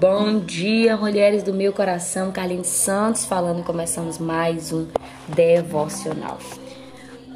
Bom 0.00 0.40
dia, 0.40 0.96
mulheres 0.96 1.44
do 1.44 1.54
meu 1.54 1.72
coração. 1.72 2.32
Carlinhos 2.32 2.66
Santos 2.66 3.24
falando. 3.24 3.62
Começamos 3.62 4.18
mais 4.18 4.72
um 4.72 4.88
devocional. 5.28 6.38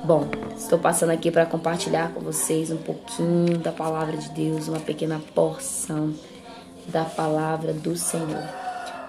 Bom, 0.04 0.28
estou 0.56 0.78
passando 0.78 1.10
aqui 1.10 1.30
para 1.30 1.46
compartilhar 1.46 2.12
com 2.12 2.20
vocês 2.20 2.72
um 2.72 2.76
pouquinho 2.76 3.58
da 3.58 3.70
palavra 3.70 4.16
de 4.16 4.30
Deus, 4.30 4.66
uma 4.66 4.80
pequena 4.80 5.20
porção 5.34 6.12
da 6.88 7.04
palavra 7.04 7.72
do 7.72 7.96
Senhor. 7.96 8.42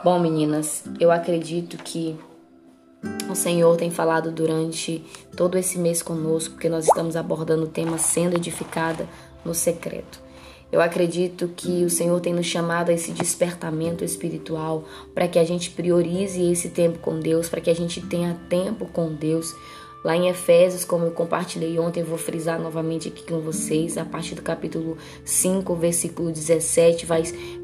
Bom, 0.04 0.20
meninas, 0.20 0.84
eu 1.00 1.12
acredito 1.12 1.76
que 1.78 2.16
o 3.30 3.36
Senhor 3.36 3.76
tem 3.78 3.90
falado 3.90 4.32
durante 4.32 5.04
todo 5.36 5.58
esse 5.58 5.80
mês 5.80 6.04
conosco, 6.04 6.54
porque 6.54 6.70
nós 6.70 6.86
estamos 6.86 7.16
abordando 7.16 7.64
o 7.64 7.68
tema 7.70 7.98
sendo 7.98 8.36
edificada 8.36 9.08
no 9.44 9.56
secreto. 9.56 10.29
Eu 10.72 10.82
acredito 10.82 11.48
que 11.56 11.84
o 11.84 11.90
Senhor 11.90 12.20
tem 12.22 12.34
nos 12.34 12.46
chamado 12.46 12.90
a 12.90 12.94
esse 12.94 13.12
despertamento 13.12 14.04
espiritual 14.04 14.84
para 15.16 15.28
que 15.28 15.40
a 15.40 15.44
gente 15.44 15.72
priorize 15.72 16.42
esse 16.52 16.70
tempo 16.70 17.00
com 17.00 17.20
Deus, 17.20 17.50
para 17.50 17.60
que 17.60 17.70
a 17.70 17.76
gente 17.76 18.02
tenha 18.02 18.40
tempo 18.48 18.86
com 18.86 19.12
Deus. 19.14 19.56
Lá 20.04 20.16
em 20.16 20.30
Efésios, 20.30 20.86
como 20.86 21.06
eu 21.06 21.12
compartilhei 21.12 21.78
ontem, 21.78 22.00
eu 22.00 22.06
vou 22.06 22.18
frisar 22.18 22.58
novamente 22.58 23.10
aqui 23.10 23.24
com 23.24 23.40
vocês, 23.42 23.98
a 23.98 24.06
partir 24.06 24.34
do 24.34 24.42
capítulo 24.42 24.98
5, 25.26 25.76
versículo 25.76 26.32
17, 26.32 27.06
vai 27.06 27.24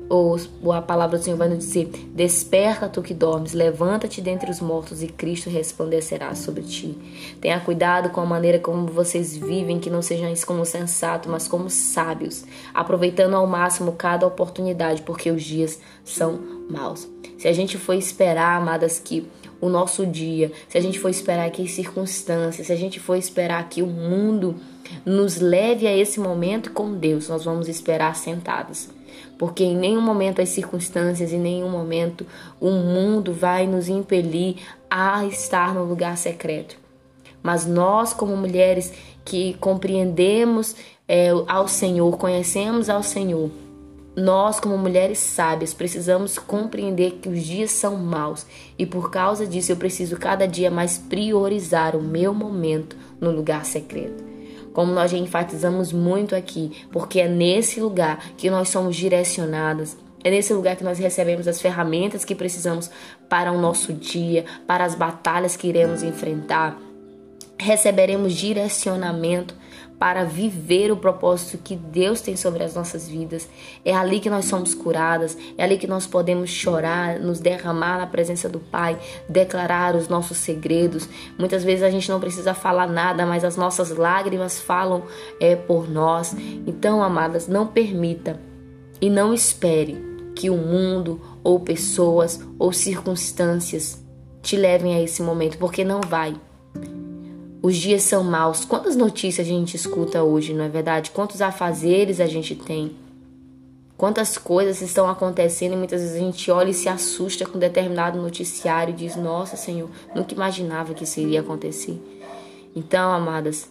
ou 0.10 0.38
a 0.72 0.82
palavra 0.82 1.18
do 1.18 1.24
Senhor 1.24 1.38
vai 1.38 1.50
nos 1.50 1.60
dizer: 1.60 1.90
Desperta 2.14 2.88
tu 2.88 3.02
que 3.02 3.14
dormes, 3.14 3.54
levanta-te 3.54 4.22
dentre 4.22 4.50
os 4.52 4.62
mortos 4.62 5.02
e 5.02 5.08
Cristo 5.08 5.50
resplandecerá 5.50 6.34
sobre 6.36 6.64
ti. 6.64 6.98
Tenha 7.42 7.60
cuidado 7.60 8.10
com 8.10 8.22
a 8.22 8.26
maneira 8.26 8.60
como 8.60 8.88
vocês 8.88 9.36
vivem, 9.36 9.80
que 9.80 9.90
não 9.90 10.00
isso 10.00 10.46
como 10.46 10.66
sensato, 10.66 11.30
mas 11.30 11.48
como 11.48 11.70
sábios, 11.70 12.46
aproveitando 12.74 13.36
ao 13.36 13.48
máximo 13.48 13.94
cada 13.94 14.28
oportunidade, 14.28 15.02
porque 15.02 15.32
os 15.32 15.44
dias 15.44 15.80
são 16.04 16.40
maus. 16.70 17.08
Se 17.38 17.48
a 17.48 17.54
gente 17.54 17.78
for 17.78 17.94
esperar, 17.94 18.62
amadas, 18.62 19.00
que 19.00 19.28
o 19.60 19.70
nosso 19.70 20.06
dia, 20.06 20.52
se 20.70 20.78
a 20.78 20.82
gente 20.82 21.00
for 21.00 21.10
esperar 21.10 21.50
que 21.50 21.64
as 21.64 21.72
circunstâncias, 21.72 22.68
se 22.68 22.74
a 22.74 22.76
gente 22.76 23.00
for 23.00 23.16
esperar 23.16 23.68
que 23.70 23.82
o 23.82 23.88
mundo 23.88 24.56
nos 25.04 25.38
leve 25.38 25.88
a 25.88 25.96
esse 25.96 26.20
momento 26.20 26.72
com 26.72 26.94
Deus, 26.94 27.28
nós 27.28 27.44
vamos 27.44 27.68
esperar 27.68 28.16
sentados 28.16 28.90
porque 29.38 29.64
em 29.64 29.76
nenhum 29.76 30.02
momento 30.02 30.42
as 30.42 30.50
circunstâncias, 30.50 31.32
em 31.32 31.40
nenhum 31.40 31.70
momento 31.70 32.26
o 32.60 32.72
mundo 32.72 33.34
vai 33.34 33.68
nos 33.68 33.90
impelir 33.90 34.58
a 34.90 35.26
estar 35.26 35.74
no 35.74 35.84
lugar 35.84 36.18
secreto. 36.18 36.78
Mas 37.42 37.66
nós, 37.66 38.14
como 38.14 38.36
mulheres 38.36 38.92
que 39.24 39.54
compreendemos 39.56 40.76
é, 41.08 41.30
ao 41.48 41.68
Senhor, 41.68 42.18
conhecemos 42.18 42.90
ao 42.90 43.04
Senhor, 43.04 43.52
nós, 44.16 44.60
como 44.60 44.78
mulheres 44.78 45.20
sábias, 45.20 45.74
precisamos 45.74 46.40
compreender 46.40 47.20
que 47.22 47.28
os 47.28 47.44
dias 47.44 47.72
são 47.72 47.98
maus 47.98 48.46
e 48.80 48.86
por 48.86 49.12
causa 49.12 49.46
disso 49.46 49.74
eu 49.74 49.76
preciso 49.76 50.18
cada 50.18 50.48
dia 50.48 50.72
mais 50.72 50.98
priorizar 50.98 51.96
o 51.96 52.02
meu 52.02 52.34
momento 52.34 52.96
no 53.20 53.30
lugar 53.30 53.66
secreto 53.66 54.35
como 54.76 54.92
nós 54.92 55.10
já 55.10 55.18
enfatizamos 55.18 55.94
muito 55.94 56.36
aqui, 56.36 56.86
porque 56.92 57.22
é 57.22 57.30
nesse 57.30 57.80
lugar 57.80 58.20
que 58.36 58.50
nós 58.50 58.68
somos 58.68 58.98
direcionadas, 58.98 59.96
é 60.22 60.30
nesse 60.30 60.54
lugar 60.54 60.76
que 60.76 60.84
nós 60.84 61.00
recebemos 61.00 61.48
as 61.48 61.62
ferramentas 61.62 62.26
que 62.26 62.36
precisamos 62.36 62.92
para 63.30 63.54
o 63.54 63.58
nosso 63.58 63.94
dia, 63.94 64.44
para 64.68 64.84
as 64.84 64.94
batalhas 64.94 65.56
que 65.56 65.70
iremos 65.70 66.04
enfrentar. 66.04 66.78
Receberemos 67.58 68.34
direcionamento 68.34 69.56
para 70.00 70.24
viver 70.24 70.92
o 70.92 70.98
propósito 70.98 71.58
que 71.64 71.76
Deus 71.76 72.22
tem 72.22 72.36
sobre 72.36 72.64
as 72.64 72.76
nossas 72.76 73.08
vidas. 73.08 73.48
É 73.84 73.96
ali 73.96 74.20
que 74.20 74.30
nós 74.30 74.46
somos 74.46 74.74
curadas, 74.74 75.38
é 75.58 75.64
ali 75.64 75.78
que 75.78 75.88
nós 75.88 76.06
podemos 76.06 76.50
chorar, 76.50 77.20
nos 77.20 77.40
derramar 77.40 78.00
na 78.00 78.08
presença 78.08 78.50
do 78.50 78.60
Pai, 78.60 79.00
declarar 79.30 79.96
os 79.96 80.08
nossos 80.08 80.38
segredos. 80.38 81.08
Muitas 81.38 81.64
vezes 81.64 81.84
a 81.84 81.90
gente 81.90 82.10
não 82.10 82.20
precisa 82.20 82.54
falar 82.54 82.88
nada, 82.88 83.26
mas 83.26 83.44
as 83.44 83.56
nossas 83.56 83.92
lágrimas 83.92 84.60
falam 84.60 85.04
é, 85.40 85.56
por 85.56 85.90
nós. 85.90 86.36
Então, 86.68 87.02
amadas, 87.02 87.48
não 87.48 87.68
permita 87.68 88.40
e 89.02 89.10
não 89.10 89.34
espere 89.34 90.04
que 90.36 90.50
o 90.50 90.58
mundo 90.58 91.22
ou 91.44 91.60
pessoas 91.60 92.40
ou 92.60 92.74
circunstâncias 92.74 94.04
te 94.42 94.56
levem 94.56 94.94
a 94.94 95.02
esse 95.02 95.24
momento, 95.24 95.58
porque 95.58 95.84
não 95.84 96.02
vai. 96.02 96.36
Os 97.66 97.78
dias 97.78 98.04
são 98.04 98.24
maus. 98.24 98.64
Quantas 98.64 98.96
notícias 98.96 99.48
a 99.48 99.50
gente 99.50 99.76
escuta 99.76 100.22
hoje, 100.22 100.54
não 100.54 100.66
é 100.66 100.70
verdade? 100.70 101.10
Quantos 101.10 101.42
afazeres 101.42 102.20
a 102.20 102.28
gente 102.28 102.54
tem? 102.56 102.96
Quantas 103.98 104.38
coisas 104.38 104.84
estão 104.84 105.10
acontecendo 105.10 105.74
e 105.74 105.76
muitas 105.76 106.00
vezes 106.00 106.16
a 106.16 106.20
gente 106.20 106.52
olha 106.52 106.70
e 106.70 106.76
se 106.76 106.88
assusta 106.88 107.44
com 107.44 107.58
determinado 107.58 108.22
noticiário 108.22 108.92
e 108.92 108.96
diz: 108.96 109.16
Nossa, 109.16 109.58
Senhor, 109.58 109.90
nunca 110.14 110.36
imaginava 110.36 110.94
que 110.94 111.06
isso 111.06 111.20
iria 111.20 111.40
acontecer. 111.40 112.00
Então, 112.76 113.12
amadas, 113.12 113.68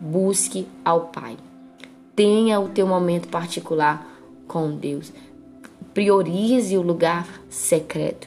busque 0.00 0.66
ao 0.82 1.08
Pai. 1.08 1.36
Tenha 2.16 2.58
o 2.58 2.70
teu 2.70 2.86
momento 2.86 3.28
particular 3.28 4.08
com 4.48 4.74
Deus. 4.74 5.12
Priorize 5.92 6.78
o 6.78 6.82
lugar 6.82 7.28
secreto 7.50 8.26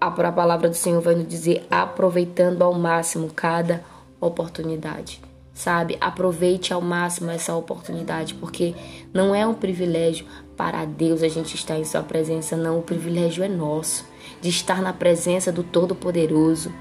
a 0.00 0.32
palavra 0.32 0.68
do 0.68 0.74
Senhor 0.74 1.00
vai 1.00 1.14
nos 1.14 1.28
dizer 1.28 1.66
aproveitando 1.70 2.62
ao 2.62 2.72
máximo 2.72 3.30
cada 3.34 3.84
oportunidade. 4.20 5.20
Sabe? 5.52 5.98
Aproveite 6.00 6.72
ao 6.72 6.80
máximo 6.80 7.30
essa 7.30 7.54
oportunidade, 7.54 8.34
porque 8.34 8.74
não 9.12 9.34
é 9.34 9.46
um 9.46 9.52
privilégio 9.52 10.24
para 10.56 10.86
Deus 10.86 11.22
a 11.22 11.28
gente 11.28 11.54
estar 11.54 11.78
em 11.78 11.84
Sua 11.84 12.02
presença, 12.02 12.56
não. 12.56 12.78
O 12.78 12.82
privilégio 12.82 13.44
é 13.44 13.48
nosso 13.48 14.06
de 14.40 14.48
estar 14.48 14.80
na 14.80 14.92
presença 14.92 15.52
do 15.52 15.62
Todo-Poderoso, 15.62 16.72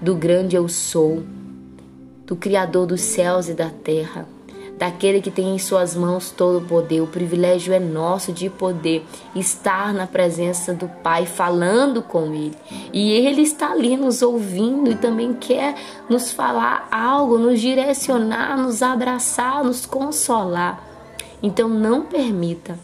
do 0.00 0.14
grande 0.14 0.56
Eu 0.56 0.68
Sou, 0.68 1.22
do 2.26 2.36
Criador 2.36 2.86
dos 2.86 3.00
céus 3.00 3.48
e 3.48 3.54
da 3.54 3.70
terra 3.70 4.26
daquele 4.78 5.20
que 5.20 5.30
tem 5.30 5.56
em 5.56 5.58
suas 5.58 5.96
mãos 5.96 6.30
todo 6.30 6.58
o 6.58 6.66
poder. 6.66 7.00
O 7.00 7.06
privilégio 7.06 7.74
é 7.74 7.80
nosso 7.80 8.32
de 8.32 8.48
poder 8.48 9.04
estar 9.34 9.92
na 9.92 10.06
presença 10.06 10.72
do 10.72 10.88
Pai, 10.88 11.26
falando 11.26 12.00
com 12.00 12.32
Ele. 12.32 12.56
E 12.92 13.10
Ele 13.10 13.42
está 13.42 13.72
ali 13.72 13.96
nos 13.96 14.22
ouvindo 14.22 14.90
e 14.90 14.94
também 14.94 15.34
quer 15.34 15.74
nos 16.08 16.30
falar 16.30 16.86
algo, 16.92 17.38
nos 17.38 17.60
direcionar, 17.60 18.56
nos 18.56 18.80
abraçar, 18.80 19.64
nos 19.64 19.84
consolar. 19.84 20.80
Então 21.42 21.68
não 21.68 22.02
permita, 22.02 22.78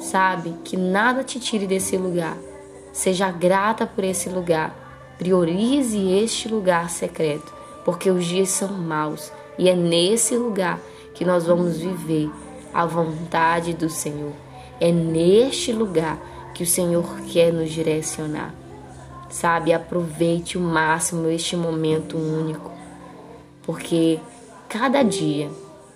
sabe, 0.00 0.54
que 0.64 0.76
nada 0.76 1.22
te 1.22 1.38
tire 1.38 1.66
desse 1.66 1.96
lugar. 1.98 2.36
Seja 2.92 3.30
grata 3.30 3.86
por 3.86 4.04
esse 4.04 4.28
lugar. 4.28 4.74
Priorize 5.18 5.98
este 6.12 6.48
lugar 6.48 6.88
secreto, 6.90 7.52
porque 7.84 8.10
os 8.10 8.24
dias 8.24 8.48
são 8.50 8.68
maus 8.68 9.32
e 9.58 9.68
é 9.68 9.74
nesse 9.74 10.36
lugar 10.36 10.78
que 11.14 11.24
nós 11.24 11.46
vamos 11.46 11.78
viver 11.78 12.30
a 12.72 12.86
vontade 12.86 13.74
do 13.74 13.90
Senhor. 13.90 14.32
É 14.80 14.92
neste 14.92 15.72
lugar 15.72 16.18
que 16.54 16.62
o 16.62 16.66
Senhor 16.66 17.04
quer 17.22 17.52
nos 17.52 17.70
direcionar. 17.70 18.54
Sabe, 19.28 19.72
aproveite 19.72 20.56
o 20.56 20.60
máximo 20.60 21.28
este 21.28 21.56
momento 21.56 22.16
único, 22.16 22.70
porque 23.62 24.18
cada 24.68 25.02
dia 25.02 25.50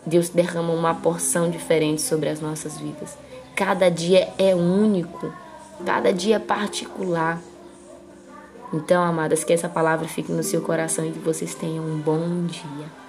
Deus 0.04 0.28
derrama 0.28 0.72
uma 0.72 0.94
porção 0.94 1.48
diferente 1.48 2.02
sobre 2.02 2.28
as 2.28 2.40
nossas 2.40 2.78
vidas. 2.78 3.16
Cada 3.54 3.88
dia 3.88 4.28
é 4.36 4.54
único, 4.54 5.32
cada 5.86 6.12
dia 6.12 6.36
é 6.36 6.38
particular. 6.40 7.40
Então, 8.72 9.02
amadas, 9.02 9.44
que 9.44 9.52
essa 9.52 9.68
palavra 9.68 10.08
fique 10.08 10.32
no 10.32 10.42
seu 10.42 10.60
coração 10.60 11.06
e 11.06 11.12
que 11.12 11.18
vocês 11.18 11.54
tenham 11.54 11.84
um 11.84 11.98
bom 11.98 12.46
dia. 12.46 13.02